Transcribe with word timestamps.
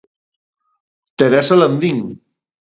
Teresa 1.19 1.55
Landín. 1.61 1.99